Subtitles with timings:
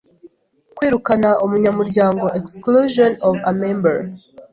[0.75, 3.97] kwirukana umunyamuryango exclusion of a member